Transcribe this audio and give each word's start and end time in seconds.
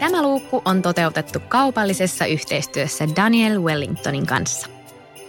Tämä 0.00 0.22
luukku 0.22 0.62
on 0.64 0.82
toteutettu 0.82 1.40
kaupallisessa 1.48 2.26
yhteistyössä 2.26 3.08
Daniel 3.16 3.62
Wellingtonin 3.62 4.26
kanssa. 4.26 4.68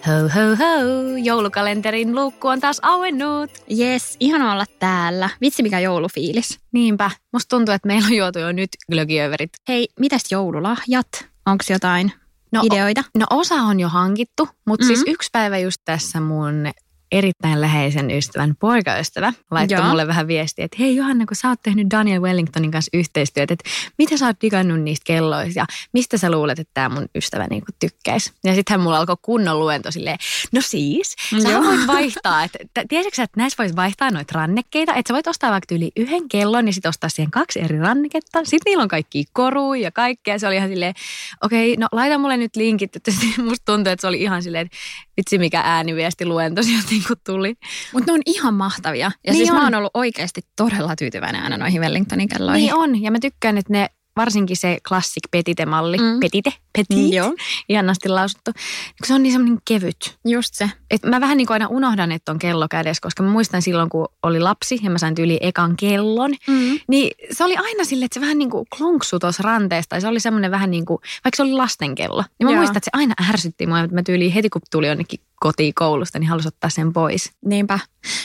Ho 0.08 0.13
ho 0.13 0.55
ho, 0.55 1.17
joulukalenterin 1.23 2.16
luukku 2.16 2.48
on 2.48 2.59
taas 2.59 2.80
auennut. 2.81 3.52
Jes, 3.67 4.17
ihana 4.20 4.53
olla 4.53 4.66
täällä. 4.80 5.30
Vitsi 5.41 5.63
mikä 5.63 5.80
joulufiilis. 5.80 6.59
Niinpä, 6.72 7.11
musta 7.34 7.55
tuntuu, 7.55 7.73
että 7.73 7.88
meillä 7.88 8.05
on 8.05 8.16
juotu 8.16 8.39
jo 8.39 8.52
nyt 8.52 8.70
glögiöverit. 8.91 9.52
Hei, 9.67 9.88
mitäs 10.00 10.23
joululahjat? 10.31 11.08
Onko 11.45 11.63
jotain 11.70 12.11
no, 12.52 12.61
ideoita? 12.63 13.03
No 13.17 13.25
osa 13.30 13.55
on 13.55 13.80
jo 13.80 13.89
hankittu, 13.89 14.50
mutta 14.66 14.86
mm-hmm. 14.86 14.95
siis 14.95 15.08
yksi 15.08 15.30
päivä 15.31 15.58
just 15.58 15.81
tässä 15.86 16.20
mun 16.20 16.72
erittäin 17.12 17.62
läheisen 17.62 18.12
ystävän 18.12 18.56
poikaystävä 18.59 19.33
laittoi 19.52 19.78
Joo. 19.78 19.88
mulle 19.88 20.08
vähän 20.08 20.28
viestiä, 20.28 20.66
että 20.66 20.78
hei 20.80 20.95
Johanna, 20.95 21.25
kun 21.25 21.36
sä 21.36 21.50
oot 21.50 21.61
tehnyt 21.64 21.88
Daniel 21.92 22.22
Wellingtonin 22.22 22.72
kanssa 22.72 22.89
yhteistyötä, 22.94 23.53
että 23.53 23.70
mitä 23.97 24.17
sä 24.17 24.25
oot 24.25 24.42
digannut 24.42 24.81
niistä 24.81 25.03
kelloista 25.06 25.59
ja 25.59 25.66
mistä 25.94 26.17
sä 26.17 26.31
luulet, 26.31 26.59
että 26.59 26.72
tämä 26.73 26.89
mun 26.89 27.06
ystävä 27.16 27.48
niin 27.50 27.64
tykkäisi. 27.80 28.31
Ja 28.44 28.56
sitten 28.56 28.73
hän 28.73 28.81
mulla 28.81 28.98
alkoi 28.98 29.16
kunnon 29.22 29.59
luento 29.59 29.92
silleen, 29.92 30.17
no 30.52 30.61
siis, 30.61 31.16
sä 31.44 31.50
Joo. 31.50 31.64
voit 31.64 31.88
vaihtaa, 31.88 32.44
että 32.44 32.59
tiedätkö 32.89 33.16
sä, 33.16 33.23
että 33.23 33.39
näissä 33.39 33.58
voisi 33.64 33.76
vaihtaa 33.76 34.11
noita 34.11 34.33
rannekkeita, 34.36 34.94
että 34.95 35.08
sä 35.08 35.14
voit 35.14 35.28
ostaa 35.28 35.52
vaikka 35.52 35.76
yli 35.76 35.92
yhden 35.95 36.30
kellon 36.30 36.67
ja 36.67 36.73
sitten 36.73 36.89
ostaa 36.89 37.09
siihen 37.09 37.31
kaksi 37.31 37.59
eri 37.59 37.80
ranneketta. 37.80 38.39
Sitten 38.39 38.61
niillä 38.66 38.81
on 38.81 38.88
kaikki 38.88 39.26
koruja 39.33 39.81
ja 39.81 39.92
kaikkea. 39.92 40.39
Se 40.39 40.48
oli 40.48 40.55
ihan 40.55 40.70
silleen, 40.70 40.94
okei, 41.44 41.73
okay, 41.73 41.81
no 41.81 41.88
laita 41.92 42.17
mulle 42.17 42.38
nyt 42.38 42.55
linkit, 42.55 42.95
että 42.95 43.11
musta 43.45 43.66
tuntuu, 43.66 43.94
että 43.94 44.02
se 44.02 44.08
oli 44.08 44.22
ihan 44.22 44.44
silleen, 44.44 44.66
että 44.66 44.78
vitsi 45.17 45.38
mikä 45.38 45.61
ääniviesti 45.66 46.26
luento 46.26 46.64
sieltä 46.64 46.98
niin 47.00 47.08
kuin 47.08 47.19
tuli. 47.25 47.55
Mutta 47.94 48.11
ne 48.11 48.14
on 48.14 48.22
ihan 48.25 48.53
mahtavia. 48.53 49.11
Ja 49.25 49.33
niin 49.33 49.36
siis 49.36 49.50
on. 49.50 49.55
mä 49.55 49.64
oon 49.64 49.75
ollut 49.75 49.92
oikeasti 49.94 50.42
todella 50.55 50.95
tyytyväinen 50.95 51.44
aina 51.44 51.58
noihin 51.58 51.81
Wellingtonin 51.81 52.30
kelloihin. 52.30 52.61
Niin 52.61 52.75
on. 52.75 53.02
Ja 53.02 53.11
mä 53.11 53.19
tykkään, 53.19 53.58
että 53.58 53.73
ne 53.73 53.89
varsinkin 54.19 54.58
se 54.58 54.78
classic 54.88 55.23
petite-malli, 55.31 55.97
mm. 55.97 56.20
petite, 56.20 56.53
petit, 56.77 57.08
mm, 57.08 57.14
joo. 57.14 57.36
ihanasti 57.70 58.09
lausuttu. 58.09 58.52
Se 59.05 59.14
on 59.14 59.23
niin 59.23 59.33
semmoinen 59.33 59.59
kevyt. 59.67 60.17
Just 60.25 60.53
se. 60.53 60.72
Et 60.92 61.03
mä 61.03 61.22
vähän 61.22 61.38
niin 61.38 61.47
kuin 61.47 61.55
aina 61.55 61.67
unohdan, 61.67 62.11
että 62.11 62.31
on 62.31 62.39
kello 62.39 62.67
kädessä, 62.67 63.02
koska 63.02 63.23
mä 63.23 63.30
muistan 63.30 63.61
silloin, 63.61 63.89
kun 63.89 64.08
oli 64.23 64.39
lapsi 64.39 64.80
ja 64.83 64.89
mä 64.89 64.97
sain 64.97 65.16
tyyli 65.16 65.38
ekan 65.42 65.77
kellon, 65.77 66.31
mm. 66.47 66.80
niin 66.88 67.11
se 67.31 67.44
oli 67.44 67.58
aina 67.58 67.83
sille, 67.83 68.05
että 68.05 68.14
se 68.14 68.22
vähän 68.22 68.38
niin 68.38 68.50
kuin 68.50 68.66
klonksu 68.77 69.20
tuossa 69.20 69.44
ranteesta. 69.44 69.95
Ja 69.95 70.02
se 70.02 70.08
oli 70.08 70.20
semmoinen 70.20 70.52
vähän 70.52 70.72
niin 70.72 70.86
kuin, 70.86 71.00
vaikka 71.23 71.36
se 71.36 71.44
oli 71.44 71.53
lastenkello. 71.53 72.23
Niin 72.39 72.47
mä 72.47 72.52
Joo. 72.52 72.58
muistan, 72.58 72.77
että 72.77 72.89
se 72.94 73.00
aina 73.00 73.14
ärsytti 73.30 73.67
mua, 73.67 73.80
että 73.80 73.95
mä 73.95 74.03
tyyli 74.03 74.36
heti 74.36 74.50
kun 74.50 74.61
tuli 74.72 74.88
jonnekin 74.88 75.20
kotiin 75.40 75.73
koulusta, 75.73 76.20
niin 76.20 76.30
halusi 76.30 76.48
ottaa 76.48 76.70
sen 76.70 76.94
pois. 76.94 77.32
Niinpä. 77.45 77.80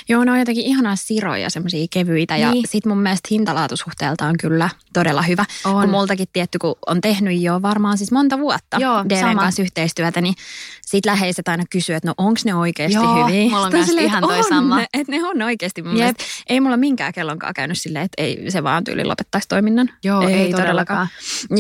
Joo, 0.09 0.25
ne 0.25 0.33
on 0.33 0.39
jotenkin 0.39 0.65
ihanaa 0.65 0.97
siroja, 0.97 1.51
semmoisia 1.51 1.87
kevyitä. 1.91 2.37
Ja 2.37 2.51
niin. 2.51 2.65
sit 2.69 2.87
mun 2.87 2.99
mielestä 2.99 3.29
hintalaatusuhteelta 3.31 4.27
on 4.27 4.35
kyllä 4.41 4.71
todella 4.93 5.23
hyvä. 5.23 5.45
On. 5.65 5.81
Kun 5.81 5.91
multakin 5.91 6.27
tietty, 6.33 6.59
kun 6.59 6.75
on 6.87 7.01
tehnyt 7.01 7.41
jo 7.41 7.63
varmaan 7.63 7.99
siis 7.99 8.13
monta 8.13 8.39
vuotta 8.39 8.77
Joo, 8.81 9.05
DVn 9.09 9.37
kanssa 9.37 9.63
yhteistyötä, 9.63 10.21
niin 10.21 10.35
sit 10.83 11.07
läheiset 11.07 11.49
aina 11.49 11.65
kysyy, 11.71 11.95
että 11.95 12.09
no 12.09 12.15
onks 12.19 12.45
ne 12.45 12.55
oikeasti 12.55 12.95
Joo, 12.95 13.27
hyviä. 13.27 13.51
mulla 13.51 13.67
on 13.67 13.73
myös 13.73 13.89
ihan 13.89 14.23
toi 14.23 14.39
on, 14.39 14.45
sama. 14.45 14.81
Että 14.81 15.13
ne 15.13 15.25
on 15.25 15.43
oikeasti 15.43 15.83
mun 15.83 15.95
mielestä. 15.95 16.25
Ei 16.49 16.61
mulla 16.61 16.77
minkään 16.77 17.13
kellonkaan 17.13 17.55
käynyt 17.55 17.79
silleen, 17.81 18.05
että 18.05 18.23
ei 18.23 18.51
se 18.51 18.63
vaan 18.63 18.85
tyyli 18.85 19.05
lopettaisi 19.05 19.49
toiminnan. 19.49 19.91
Joo, 20.05 20.23
ei, 20.23 20.35
ei 20.35 20.51
todellakaan. 20.53 20.57
todellakaan. 20.57 21.09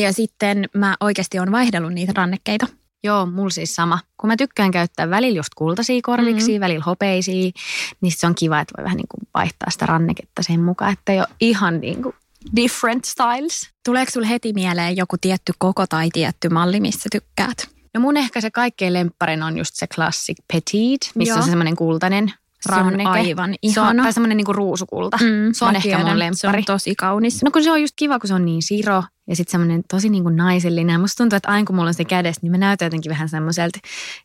Ja 0.02 0.12
sitten 0.12 0.68
mä 0.74 0.96
oikeasti 1.00 1.38
on 1.38 1.52
vaihdellut 1.52 1.92
niitä 1.92 2.12
rannekkeita. 2.16 2.66
Joo, 3.04 3.26
mulla 3.26 3.50
siis 3.50 3.74
sama. 3.74 3.98
Kun 4.20 4.28
mä 4.28 4.36
tykkään 4.36 4.70
käyttää 4.70 5.10
välillä 5.10 5.36
just 5.36 5.54
kultaisia 5.54 6.00
korviksi, 6.02 6.48
mm-hmm. 6.50 6.60
välillä 6.60 6.84
hopeisia, 6.84 7.50
niin 8.00 8.12
se 8.12 8.26
on 8.26 8.34
kiva, 8.34 8.60
että 8.60 8.74
voi 8.78 8.84
vähän 8.84 8.96
niin 8.96 9.08
kuin 9.08 9.28
vaihtaa 9.34 9.70
sitä 9.70 9.86
ranneketta 9.86 10.42
sen 10.42 10.60
mukaan, 10.60 10.92
että 10.92 11.12
ei 11.12 11.18
ole 11.18 11.28
ihan 11.40 11.80
niin 11.80 12.02
kuin 12.02 12.14
different 12.56 13.04
styles. 13.04 13.70
Tuleeko 13.84 14.10
sulle 14.10 14.28
heti 14.28 14.52
mieleen 14.52 14.96
joku 14.96 15.16
tietty 15.20 15.52
koko 15.58 15.86
tai 15.86 16.08
tietty 16.12 16.48
malli, 16.48 16.80
missä 16.80 17.08
tykkäät? 17.12 17.68
No 17.94 18.00
mun 18.00 18.16
ehkä 18.16 18.40
se 18.40 18.50
kaikkein 18.50 18.92
lempparin 18.92 19.42
on 19.42 19.58
just 19.58 19.74
se 19.74 19.86
classic 19.86 20.36
petite, 20.52 21.06
missä 21.14 21.32
Joo. 21.32 21.36
on 21.36 21.42
se 21.44 21.50
semmoinen 21.50 21.76
kultainen 21.76 22.32
ranneke. 22.66 23.02
Se 23.02 23.08
on 23.08 23.14
aivan 23.14 23.54
ihana. 23.62 23.74
Se 23.74 23.80
on, 23.80 23.96
tai 23.96 24.12
semmoinen 24.12 24.36
niinku 24.36 24.52
ruusukulta. 24.52 25.16
Mm, 25.20 25.52
se 25.52 25.64
on 25.64 25.76
ehkä 25.76 25.88
tiedän. 25.88 26.06
mun 26.06 26.18
lemppari. 26.18 26.36
Se 26.36 26.48
on 26.48 26.64
tosi 26.64 26.94
kaunis. 26.94 27.42
No 27.42 27.50
kun 27.50 27.62
se 27.62 27.72
on 27.72 27.80
just 27.80 27.94
kiva, 27.96 28.18
kun 28.18 28.28
se 28.28 28.34
on 28.34 28.44
niin 28.44 28.62
siro 28.62 29.02
ja 29.28 29.36
sitten 29.36 29.52
semmoinen 29.52 29.82
tosi 29.90 30.08
niinku 30.08 30.28
naisellinen. 30.28 31.00
Musta 31.00 31.22
tuntuu, 31.22 31.36
että 31.36 31.48
aina 31.48 31.66
kun 31.66 31.76
mulla 31.76 31.88
on 31.88 31.94
se 31.94 32.04
kädessä, 32.04 32.40
niin 32.42 32.50
mä 32.50 32.58
näytän 32.58 32.86
jotenkin 32.86 33.10
vähän 33.10 33.28
semmoiselta 33.28 33.78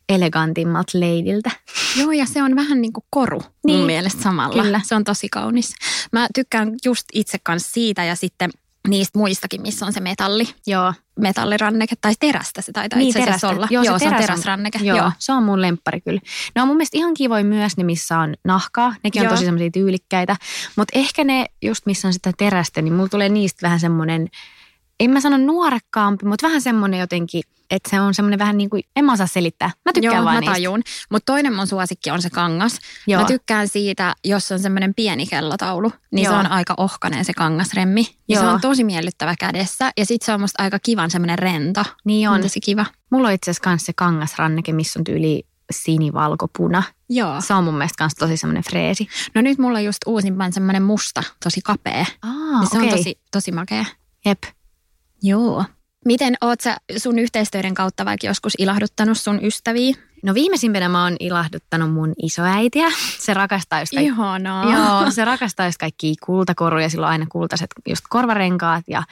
elegantimmalta 0.08 1.00
leidiltä. 1.00 1.50
Joo, 1.96 2.10
ja 2.10 2.26
se 2.26 2.42
on 2.42 2.56
vähän 2.56 2.80
niin 2.80 2.92
kuin 2.92 3.04
koru 3.10 3.42
niin. 3.66 3.78
mun 3.78 3.86
mielestä 3.86 4.22
samalla. 4.22 4.62
Kyllä. 4.62 4.80
Se 4.84 4.94
on 4.94 5.04
tosi 5.04 5.28
kaunis. 5.28 5.74
Mä 6.12 6.28
tykkään 6.34 6.72
just 6.84 7.04
itse 7.12 7.38
kanssa 7.42 7.72
siitä 7.72 8.04
ja 8.04 8.16
sitten 8.16 8.50
niistä 8.88 9.18
muistakin, 9.18 9.62
missä 9.62 9.86
on 9.86 9.92
se 9.92 10.00
metalli. 10.00 10.48
Joo. 10.66 10.94
Metalliranneke 11.20 11.94
tai 12.00 12.12
terästä 12.20 12.62
se 12.62 12.72
taitaa 12.72 12.98
niin, 12.98 13.08
itse 13.08 13.22
asiassa 13.22 13.48
olla. 13.48 13.68
Joo, 13.70 13.82
Joo 13.82 13.98
se, 13.98 14.02
se 14.02 14.08
on 14.08 14.20
teräsranneke. 14.20 14.78
Joo, 14.82 14.96
Joo, 14.96 15.12
se 15.18 15.32
on 15.32 15.42
mun 15.42 15.62
lemppari 15.62 16.00
kyllä. 16.00 16.20
Ne 16.54 16.62
on 16.62 16.68
mun 16.68 16.76
mielestä 16.76 16.98
ihan 16.98 17.14
kivoja 17.14 17.44
myös 17.44 17.76
ne, 17.76 17.84
missä 17.84 18.18
on 18.18 18.34
nahkaa. 18.44 18.94
Nekin 19.04 19.20
Joo. 19.22 19.30
on 19.30 19.36
tosi 19.36 19.44
semmoisia 19.44 19.70
tyylikkäitä. 19.70 20.36
Mutta 20.76 20.98
ehkä 20.98 21.24
ne 21.24 21.46
just 21.62 21.86
missä 21.86 22.08
on 22.08 22.12
sitä 22.12 22.32
terästä, 22.38 22.82
niin 22.82 22.94
mulla 22.94 23.08
tulee 23.08 23.28
niistä 23.28 23.58
vähän 23.62 23.80
semmoinen– 23.80 24.28
en 25.00 25.10
mä 25.10 25.20
sano 25.20 25.36
nuorekkaampi, 25.36 26.26
mutta 26.26 26.46
vähän 26.46 26.62
semmoinen 26.62 27.00
jotenkin, 27.00 27.42
että 27.70 27.90
se 27.90 28.00
on 28.00 28.14
semmoinen 28.14 28.38
vähän 28.38 28.58
niin 28.58 28.70
kuin, 28.70 28.82
en 28.96 29.04
mä 29.04 29.12
osaa 29.12 29.26
selittää. 29.26 29.70
Mä 29.84 29.92
tykkään 29.92 30.14
Joo, 30.14 30.24
vaan 30.24 30.44
mä 30.44 30.52
tajun. 30.52 30.82
Mutta 31.10 31.32
toinen 31.32 31.54
mun 31.54 31.66
suosikki 31.66 32.10
on 32.10 32.22
se 32.22 32.30
kangas. 32.30 32.78
Joo. 33.06 33.20
Mä 33.20 33.26
tykkään 33.26 33.68
siitä, 33.68 34.14
jos 34.24 34.52
on 34.52 34.58
semmoinen 34.58 34.94
pieni 34.94 35.26
kellotaulu, 35.26 35.92
niin 36.10 36.24
Joo. 36.24 36.32
se 36.34 36.38
on 36.38 36.46
aika 36.46 36.74
ohkainen 36.76 37.24
se 37.24 37.32
kangasremmi. 37.32 38.06
Ja 38.28 38.36
Joo. 38.36 38.44
se 38.44 38.50
on 38.50 38.60
tosi 38.60 38.84
miellyttävä 38.84 39.34
kädessä. 39.38 39.90
Ja 39.96 40.06
sit 40.06 40.22
se 40.22 40.32
on 40.32 40.40
musta 40.40 40.62
aika 40.62 40.78
kivan 40.78 41.10
semmoinen 41.10 41.38
rento. 41.38 41.84
Niin 42.04 42.28
on. 42.28 42.42
Tosi 42.42 42.60
kiva. 42.60 42.86
Mulla 43.10 43.28
on 43.28 43.34
itse 43.34 43.50
asiassa 43.50 43.86
se 43.86 43.92
kangasranneke, 43.92 44.72
missä 44.72 44.98
on 44.98 45.04
tyyli 45.04 45.46
sinivalkopuna. 45.72 46.82
Joo. 47.08 47.40
Se 47.40 47.54
on 47.54 47.64
mun 47.64 47.74
mielestä 47.74 48.04
myös 48.04 48.14
tosi 48.14 48.36
semmoinen 48.36 48.64
freesi. 48.64 49.08
No 49.34 49.40
nyt 49.40 49.58
mulla 49.58 49.78
on 49.78 49.84
just 49.84 49.98
uusimpan 50.06 50.52
semmoinen 50.52 50.82
musta, 50.82 51.22
tosi 51.44 51.60
kapea. 51.64 52.06
Aa, 52.22 52.60
ja 52.60 52.68
se 52.70 52.76
okay. 52.76 52.88
on 52.88 52.96
tosi, 52.96 53.18
tosi 53.30 53.52
makea. 53.52 53.84
Jep. 54.24 54.42
Joo. 55.22 55.64
Miten 56.04 56.36
oot 56.40 56.60
sä 56.60 56.76
sun 56.96 57.18
yhteistyöiden 57.18 57.74
kautta 57.74 58.04
vaikka 58.04 58.26
joskus 58.26 58.52
ilahduttanut 58.58 59.18
sun 59.18 59.44
ystäviä? 59.44 59.94
No 60.22 60.34
viimeisimpänä 60.34 60.88
mä 60.88 61.04
oon 61.04 61.16
ilahduttanut 61.20 61.92
mun 61.92 62.12
isoäitiä. 62.22 62.88
Se 63.18 63.34
rakastaa 63.34 63.80
just 63.80 63.92
kaikki. 63.94 64.12
Joo, 64.72 65.10
se 65.10 65.24
rakastaa 65.24 65.66
just 65.66 65.78
kaikki 65.78 66.14
kultakoruja. 66.26 66.88
Sillä 66.88 67.06
on 67.06 67.12
aina 67.12 67.26
kultaiset 67.28 67.70
just 67.88 68.04
korvarenkaat 68.08 68.84
ja 68.88 69.02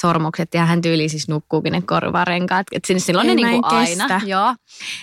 sormukset. 0.00 0.54
Ja 0.54 0.66
hän 0.66 0.82
tyyli 0.82 1.08
siis 1.08 1.28
nukkuukin 1.28 1.72
ne 1.72 1.82
korvarenkaat. 1.82 2.66
Et 2.72 2.84
sinne 2.84 3.00
silloin 3.00 3.28
Ei, 3.28 3.34
ne 3.34 3.48
niinku 3.48 3.66
aina. 3.66 4.20
Joo. 4.26 4.54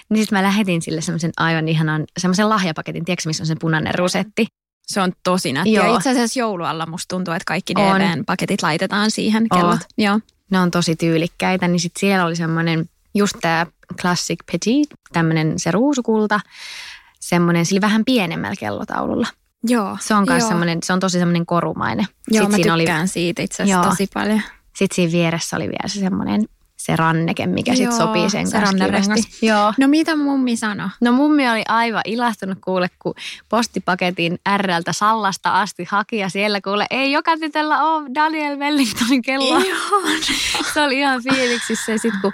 Niin 0.09 0.24
sitten 0.24 0.40
mä 0.40 0.44
lähetin 0.44 0.81
sille 0.81 1.02
semmoisen 1.02 1.31
aivan 1.38 1.68
ihanan, 1.68 2.06
semmoisen 2.20 2.49
lahjapaketin. 2.49 3.06
Tiedätkö, 3.06 3.29
missä 3.29 3.44
on 3.44 3.47
se 3.47 3.56
punainen 3.59 3.96
rusetti? 3.96 4.47
Se 4.88 5.02
on 5.02 5.14
tosi 5.23 5.53
nätti. 5.53 5.73
Ja 5.73 5.96
itse 5.96 6.09
asiassa 6.09 6.40
joulualla 6.40 6.85
musta 6.85 7.16
tuntuu, 7.16 7.34
että 7.34 7.46
kaikki 7.47 7.76
DVn 7.76 8.26
paketit 8.26 8.64
laitetaan 8.64 9.11
siihen 9.11 9.47
kellot. 9.49 9.82
Joo 9.97 10.20
ne 10.51 10.59
on 10.59 10.72
tosi 10.72 10.95
tyylikkäitä, 10.95 11.67
niin 11.67 11.79
sitten 11.79 11.99
siellä 11.99 12.25
oli 12.25 12.35
semmoinen 12.35 12.90
just 13.13 13.35
tämä 13.41 13.66
Classic 14.01 14.40
Petit, 14.51 14.90
tämmöinen 15.13 15.59
se 15.59 15.72
ruusukulta, 15.72 16.40
semmoinen 17.19 17.66
sillä 17.66 17.81
vähän 17.81 18.05
pienemmällä 18.05 18.55
kellotaululla. 18.59 19.28
Joo. 19.63 19.97
Se 20.01 20.13
on 20.13 20.25
myös 20.29 20.47
semmoinen, 20.47 20.79
se 20.84 20.93
on 20.93 20.99
tosi 20.99 21.19
semmoinen 21.19 21.45
korumainen. 21.45 22.05
Joo, 22.28 22.43
Sitten 22.43 22.61
mä 22.69 22.75
tykkään 22.78 23.01
oli, 23.01 23.07
siitä 23.07 23.41
itse 23.41 23.63
asiassa 23.63 23.81
joo. 23.81 23.90
tosi 23.90 24.07
paljon. 24.13 24.41
Sitten 24.75 24.95
siinä 24.95 25.11
vieressä 25.11 25.55
oli 25.55 25.66
vielä 25.66 25.87
se 25.87 25.99
semmoinen 25.99 26.46
se 26.85 26.96
ranneke, 26.96 27.47
mikä 27.47 27.76
sitten 27.76 27.97
sopii 27.97 28.30
sen 28.30 28.47
se 28.47 28.58
kanssa 28.59 29.46
Joo. 29.46 29.74
No 29.80 29.88
mitä 29.88 30.16
mummi 30.16 30.56
sanoi? 30.56 30.90
No 31.02 31.12
mummi 31.12 31.50
oli 31.50 31.64
aivan 31.68 32.02
ilahtunut 32.06 32.58
kuule, 32.64 32.90
kun 33.00 33.14
postipaketin 33.50 34.40
RLtä 34.58 34.94
Sallasta 34.94 35.62
asti 35.62 35.85
haki 35.90 36.18
ja 36.18 36.30
siellä 36.30 36.62
kuule, 36.62 36.85
ei 36.90 37.12
joka 37.12 37.38
tytöllä 37.38 37.84
ole 37.84 38.09
Daniel 38.16 38.59
Wellingtonin 38.59 39.22
kello. 39.22 39.62
se 40.74 40.82
oli 40.82 41.00
ihan 41.00 41.24
fiiliksissä 41.24 41.91
ja 41.91 42.00
sitten 42.00 42.22
kun 42.22 42.34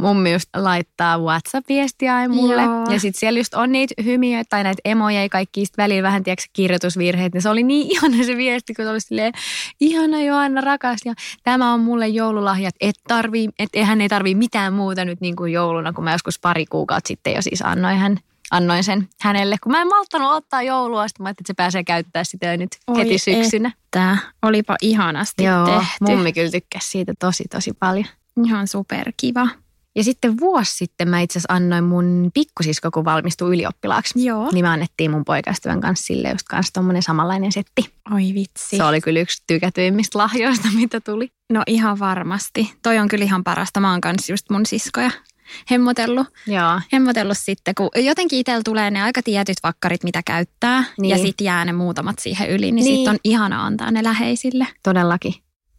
mummi 0.00 0.32
just 0.32 0.48
laittaa 0.56 1.18
WhatsApp-viestiä 1.18 2.28
mulle 2.28 2.62
Joo. 2.62 2.86
ja 2.90 3.00
sitten 3.00 3.20
siellä 3.20 3.40
just 3.40 3.54
on 3.54 3.72
niitä 3.72 3.94
hymiä 4.04 4.42
tai 4.48 4.64
näitä 4.64 4.80
emoja 4.84 5.22
ja 5.22 5.28
kaikki 5.28 5.64
välillä 5.76 6.02
vähän 6.02 6.24
tiedätkö, 6.24 6.46
kirjoitusvirheet, 6.52 7.32
niin 7.32 7.42
se 7.42 7.48
oli 7.48 7.62
niin 7.62 7.86
ihana 7.92 8.24
se 8.24 8.36
viesti, 8.36 8.74
kun 8.74 8.84
se 8.84 8.90
oli 8.90 9.00
silleen, 9.00 9.32
ihana 9.80 10.22
Joanna 10.22 10.60
rakas 10.60 10.98
ja 11.04 11.14
tämä 11.42 11.72
on 11.72 11.80
mulle 11.80 12.08
joululahja, 12.08 12.68
että 12.68 12.78
et 12.80 12.96
tarvii, 13.08 13.48
et 13.58 13.68
hän 13.84 14.00
ei 14.00 14.08
tarvii 14.08 14.34
mitään 14.34 14.72
muuta 14.72 15.04
nyt 15.04 15.20
niin 15.20 15.36
kuin 15.36 15.52
jouluna, 15.52 15.92
kun 15.92 16.04
mä 16.04 16.12
joskus 16.12 16.38
pari 16.38 16.66
kuukautta 16.66 17.08
sitten 17.08 17.34
jo 17.34 17.42
siis 17.42 17.62
annoin 17.62 17.98
hän 17.98 18.18
annoin 18.50 18.84
sen 18.84 19.08
hänelle, 19.20 19.56
kun 19.62 19.72
mä 19.72 19.80
en 19.80 19.88
malttanut 19.88 20.32
ottaa 20.32 20.62
joulua, 20.62 21.08
sitten 21.08 21.24
mä 21.24 21.30
että 21.30 21.42
se 21.46 21.54
pääsee 21.54 21.84
käyttää 21.84 22.24
sitä 22.24 22.56
nyt 22.56 22.70
Oi 22.86 22.98
heti 22.98 23.18
syksynä. 23.18 23.72
Että, 23.84 24.18
olipa 24.42 24.76
ihanasti 24.82 25.44
Joo, 25.44 25.66
tehty. 25.66 25.84
mummi 26.00 26.32
kyllä 26.32 26.50
tykkäsi 26.50 26.90
siitä 26.90 27.12
tosi 27.18 27.44
tosi 27.50 27.72
paljon. 27.72 28.06
Ihan 28.46 28.68
superkiva. 28.68 29.48
Ja 29.96 30.04
sitten 30.04 30.40
vuosi 30.40 30.76
sitten 30.76 31.08
mä 31.08 31.20
itse 31.20 31.38
asiassa 31.38 31.54
annoin 31.54 31.84
mun 31.84 32.30
pikkusisko, 32.34 32.90
kun 32.90 33.04
valmistui 33.04 33.54
ylioppilaaksi. 33.54 34.24
Joo. 34.24 34.50
Niin 34.52 34.64
me 34.64 34.68
annettiin 34.68 35.10
mun 35.10 35.24
poikaystävän 35.24 35.80
kanssa 35.80 36.06
sille 36.06 36.30
just 36.30 36.46
kanssa 36.48 36.72
tommonen 36.72 37.02
samanlainen 37.02 37.52
setti. 37.52 37.90
Oi 38.14 38.34
vitsi. 38.34 38.76
Se 38.76 38.84
oli 38.84 39.00
kyllä 39.00 39.20
yksi 39.20 39.42
tykätyimmistä 39.46 40.18
lahjoista, 40.18 40.68
mitä 40.80 41.00
tuli. 41.00 41.28
No 41.52 41.62
ihan 41.66 41.98
varmasti. 41.98 42.72
Toi 42.82 42.98
on 42.98 43.08
kyllä 43.08 43.24
ihan 43.24 43.44
parasta. 43.44 43.80
Mä 43.80 43.90
oon 43.90 44.00
kanssa 44.00 44.32
just 44.32 44.50
mun 44.50 44.66
siskoja 44.66 45.10
hemmotellut. 45.70 46.26
Joo. 46.46 46.80
Hemmotellut 46.92 47.38
sitten, 47.38 47.74
kun 47.74 47.90
jotenkin 47.94 48.38
itsellä 48.38 48.62
tulee 48.64 48.90
ne 48.90 49.02
aika 49.02 49.22
tietyt 49.22 49.56
vakkarit, 49.62 50.04
mitä 50.04 50.22
käyttää. 50.22 50.84
Niin. 51.00 51.10
Ja 51.10 51.18
sitten 51.18 51.44
jää 51.44 51.64
ne 51.64 51.72
muutamat 51.72 52.18
siihen 52.18 52.50
yli, 52.50 52.72
niin, 52.72 52.74
niin. 52.74 52.96
sitten 52.96 53.10
on 53.10 53.18
ihana 53.24 53.66
antaa 53.66 53.90
ne 53.90 54.02
läheisille. 54.02 54.66
Todellakin. 54.82 55.34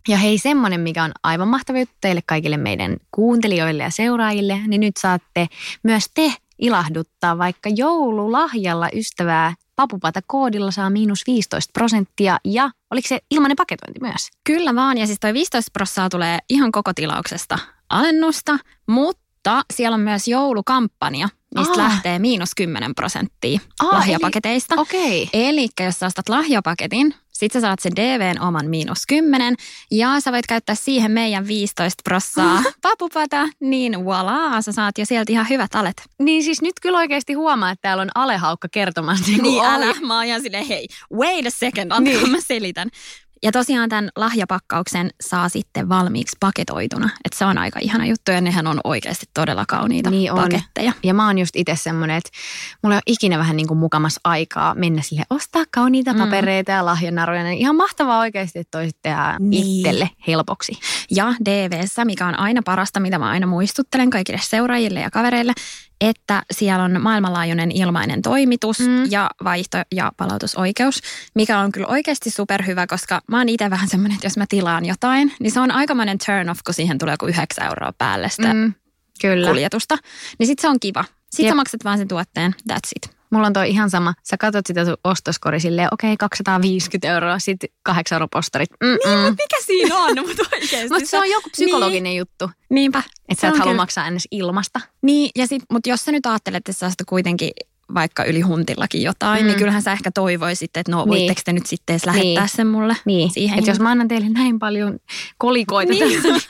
Ja 0.07 0.17
hei, 0.17 0.37
semmoinen, 0.37 0.81
mikä 0.81 1.03
on 1.03 1.11
aivan 1.23 1.47
mahtava 1.47 1.79
juttu 1.79 1.95
teille 2.01 2.21
kaikille 2.25 2.57
meidän 2.57 2.97
kuuntelijoille 3.11 3.83
ja 3.83 3.89
seuraajille, 3.89 4.59
niin 4.67 4.81
nyt 4.81 4.97
saatte 4.97 5.47
myös 5.83 6.09
te 6.13 6.33
ilahduttaa 6.59 7.37
vaikka 7.37 7.69
joululahjalla 7.69 8.89
ystävää 8.93 9.53
papupata 9.75 10.19
koodilla 10.27 10.71
saa 10.71 10.89
miinus 10.89 11.23
15 11.27 11.71
prosenttia 11.73 12.37
ja 12.43 12.69
oliko 12.91 13.07
se 13.07 13.19
ilmainen 13.31 13.55
paketointi 13.55 13.99
myös? 14.01 14.29
Kyllä 14.43 14.75
vaan 14.75 14.97
ja 14.97 15.05
siis 15.05 15.19
toi 15.19 15.33
15 15.33 15.69
prosenttia 15.73 16.09
tulee 16.09 16.39
ihan 16.49 16.71
koko 16.71 16.93
tilauksesta 16.93 17.59
alennusta, 17.89 18.57
mutta 18.87 19.63
siellä 19.73 19.95
on 19.95 20.01
myös 20.01 20.27
joulukampanja, 20.27 21.29
mistä 21.55 21.73
Aa. 21.73 21.77
lähtee 21.77 22.19
miinus 22.19 22.49
10 22.55 22.95
prosenttia 22.95 23.59
Aa, 23.79 23.91
lahjapaketeista. 23.91 24.75
Eli, 24.75 24.81
okay. 24.81 25.27
eli 25.33 25.67
jos 25.79 25.99
sä 25.99 26.05
ostat 26.05 26.29
lahjapaketin, 26.29 27.15
sit 27.35 27.51
sä 27.51 27.61
saat 27.61 27.79
sen 27.79 27.95
DVn 27.95 28.41
oman 28.41 28.69
miinus 28.69 28.97
10 29.07 29.55
ja 29.91 30.19
sä 30.19 30.31
voit 30.31 30.47
käyttää 30.47 30.75
siihen 30.75 31.11
meidän 31.11 31.47
15 31.47 32.01
prossaa 32.03 32.63
papupata, 32.81 33.47
niin 33.59 33.93
voilà, 33.93 34.61
sä 34.61 34.71
saat 34.71 34.97
jo 34.97 35.05
sieltä 35.05 35.31
ihan 35.31 35.49
hyvät 35.49 35.75
alet. 35.75 36.01
Niin 36.19 36.43
siis 36.43 36.61
nyt 36.61 36.73
kyllä 36.81 36.97
oikeasti 36.97 37.33
huomaa, 37.33 37.71
että 37.71 37.81
täällä 37.81 38.01
on 38.01 38.09
alehaukka 38.15 38.67
kertomassa. 38.71 39.25
Niin, 39.31 39.43
niin 39.43 39.65
älä, 39.65 39.93
mä 40.01 40.15
oon 40.15 40.25
ihan 40.25 40.41
silleen, 40.41 40.65
hei, 40.65 40.87
wait 41.13 41.45
a 41.45 41.49
second, 41.49 41.91
antaa 41.91 42.13
niin. 42.13 42.31
mä 42.31 42.37
selitän. 42.39 42.89
Ja 43.45 43.51
tosiaan 43.51 43.89
tämän 43.89 44.09
lahjapakkauksen 44.15 45.09
saa 45.21 45.49
sitten 45.49 45.89
valmiiksi 45.89 46.37
paketoituna. 46.39 47.09
Että 47.25 47.37
se 47.37 47.45
on 47.45 47.57
aika 47.57 47.79
ihana 47.79 48.05
juttu 48.05 48.31
ja 48.31 48.41
nehän 48.41 48.67
on 48.67 48.79
oikeasti 48.83 49.25
todella 49.33 49.65
kauniita 49.67 50.09
niin 50.09 50.31
on. 50.31 50.37
paketteja. 50.37 50.93
Ja 51.03 51.13
mä 51.13 51.27
oon 51.27 51.37
just 51.37 51.55
itse 51.55 51.75
semmoinen, 51.75 52.17
että 52.17 52.29
mulla 52.81 52.95
ole 52.95 53.01
ikinä 53.05 53.37
vähän 53.37 53.57
niin 53.57 53.67
kuin 53.67 53.77
mukamas 53.77 54.19
aikaa 54.23 54.75
mennä 54.75 55.01
sille 55.01 55.23
ostaa 55.29 55.63
kauniita 55.71 56.13
mm. 56.13 56.19
papereita 56.19 56.71
ja 56.71 56.85
lahjanaruja. 56.85 57.43
Niin 57.43 57.57
ihan 57.57 57.75
mahtavaa 57.75 58.19
oikeasti, 58.19 58.59
että 58.59 58.77
toisit 58.77 58.97
tehdä 59.01 59.35
niin. 59.39 59.77
itselle 59.77 60.09
helpoksi. 60.27 60.79
Ja 61.11 61.33
DVssä, 61.45 62.05
mikä 62.05 62.27
on 62.27 62.39
aina 62.39 62.61
parasta, 62.65 62.99
mitä 62.99 63.19
mä 63.19 63.29
aina 63.29 63.47
muistuttelen 63.47 64.09
kaikille 64.09 64.39
seuraajille 64.43 64.99
ja 64.99 65.11
kavereille, 65.11 65.53
että 66.01 66.43
siellä 66.51 66.83
on 66.83 67.01
maailmanlaajuinen 67.01 67.71
ilmainen 67.71 68.21
toimitus 68.21 68.79
mm. 68.79 69.11
ja 69.11 69.29
vaihto- 69.43 69.83
ja 69.95 70.11
palautusoikeus, 70.17 71.01
mikä 71.35 71.59
on 71.59 71.71
kyllä 71.71 71.87
oikeasti 71.87 72.29
superhyvä, 72.29 72.87
koska 72.87 73.21
mä 73.27 73.37
oon 73.37 73.49
itse 73.49 73.69
vähän 73.69 73.87
semmoinen, 73.87 74.15
että 74.15 74.25
jos 74.25 74.37
mä 74.37 74.45
tilaan 74.49 74.85
jotain, 74.85 75.31
niin 75.39 75.51
se 75.51 75.59
on 75.59 75.71
aikamoinen 75.71 76.17
turn 76.25 76.49
off, 76.49 76.59
kun 76.65 76.73
siihen 76.73 76.97
tulee 76.97 77.13
joku 77.13 77.27
9 77.27 77.65
euroa 77.65 77.93
päälle 77.97 78.29
sitä 78.29 78.53
mm. 78.53 78.73
kyllä. 79.21 79.47
kuljetusta. 79.47 79.97
Niin 80.39 80.47
sit 80.47 80.59
se 80.59 80.67
on 80.67 80.79
kiva. 80.79 81.05
Sitten 81.31 81.51
sä 81.51 81.55
maksat 81.55 81.83
vaan 81.83 81.97
sen 81.97 82.07
tuotteen, 82.07 82.55
that's 82.71 82.89
it. 82.95 83.14
Mulla 83.35 83.47
on 83.47 83.53
toi 83.53 83.69
ihan 83.69 83.89
sama. 83.89 84.13
Sä 84.23 84.37
katsot 84.37 84.65
sitä 84.65 84.85
sun 84.85 84.97
ostoskori 85.03 85.59
silleen, 85.59 85.87
okei, 85.91 86.13
okay, 86.13 86.17
250 86.17 87.13
euroa, 87.13 87.39
sitten 87.39 87.69
8 87.83 88.15
euroa 88.15 88.27
postarit. 88.31 88.69
Mm-mm. 88.83 88.97
Niin, 89.05 89.19
mutta 89.19 89.43
mikä 89.43 89.57
siinä 89.65 89.97
on? 89.97 90.15
mutta 90.27 90.43
oikeasti. 90.53 90.89
mutta 90.89 91.09
se 91.09 91.19
on 91.19 91.29
joku 91.29 91.49
psykologinen 91.49 92.03
niin. 92.03 92.17
juttu. 92.17 92.49
Niinpä. 92.69 93.03
Että 93.29 93.41
sä 93.41 93.47
et 93.47 93.57
halua 93.57 93.73
maksaa 93.73 94.07
ennen 94.07 94.21
ilmasta. 94.31 94.79
Niin, 95.01 95.29
ja 95.35 95.47
sit, 95.47 95.63
mutta 95.71 95.89
jos 95.89 96.05
sä 96.05 96.11
nyt 96.11 96.25
ajattelet, 96.25 96.57
että 96.57 96.73
sä 96.73 96.89
kuitenkin 97.05 97.51
vaikka 97.93 98.23
yli 98.23 98.41
huntillakin 98.41 99.01
jotain, 99.01 99.35
niin 99.35 99.45
mm. 99.45 99.47
niin 99.47 99.57
kyllähän 99.57 99.81
sä 99.81 99.91
ehkä 99.91 100.11
toivoisit, 100.11 100.77
että 100.77 100.91
no 100.91 100.97
niin. 100.97 101.07
voitteko 101.07 101.41
te 101.45 101.53
nyt 101.53 101.65
sitten 101.65 101.93
edes 101.93 102.05
lähettää 102.05 102.43
niin. 102.43 102.49
sen 102.49 102.67
mulle 102.67 102.95
niin. 103.05 103.29
siihen. 103.29 103.59
Että 103.59 103.71
jos 103.71 103.79
mä 103.79 103.91
annan 103.91 104.07
teille 104.07 104.29
näin 104.29 104.59
paljon 104.59 104.99
kolikoita 105.37 105.93
niin. 105.93 106.23
tässä, 106.23 106.29
niin 106.29 106.41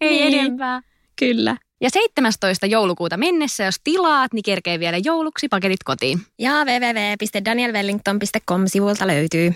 ei 0.00 0.30
niin. 0.30 0.38
enempää. 0.38 0.80
Kyllä. 1.18 1.56
Ja 1.80 1.90
17. 1.90 2.66
joulukuuta 2.66 3.16
mennessä, 3.16 3.64
jos 3.64 3.80
tilaat, 3.84 4.32
niin 4.32 4.42
kerkee 4.42 4.78
vielä 4.78 4.98
jouluksi 5.04 5.48
paketit 5.48 5.84
kotiin. 5.84 6.20
Ja 6.38 6.52
www.danielwellington.com-sivulta 6.64 9.06
löytyy. 9.06 9.54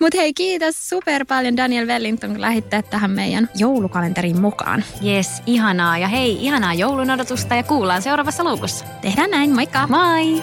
Mutta 0.00 0.18
hei, 0.18 0.34
kiitos 0.34 0.88
super 0.88 1.24
paljon 1.24 1.56
Daniel 1.56 1.86
Wellington, 1.86 2.30
kun 2.30 2.40
lähditte 2.40 2.82
tähän 2.82 3.10
meidän 3.10 3.48
joulukalenteriin 3.56 4.40
mukaan. 4.40 4.84
Yes, 5.06 5.42
ihanaa. 5.46 5.98
Ja 5.98 6.08
hei, 6.08 6.44
ihanaa 6.44 6.74
joulun 6.74 7.10
odotusta 7.10 7.54
ja 7.54 7.62
kuullaan 7.62 8.02
seuraavassa 8.02 8.44
luukussa. 8.44 8.84
Tehdään 9.00 9.30
näin, 9.30 9.54
moikka! 9.54 9.86
Moi! 9.86 10.42